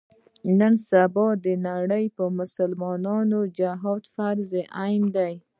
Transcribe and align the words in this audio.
نن 0.59 0.73
سبا 0.89 1.27
د 1.45 1.47
نړۍ 1.67 2.05
په 2.17 2.25
مسلمانانو 2.39 3.39
جهاد 3.57 4.03
فرض 4.15 4.49
عین 4.81 5.03
دی. 5.15 5.33